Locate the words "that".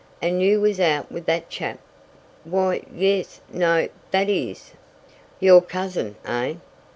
1.27-1.47, 4.09-4.29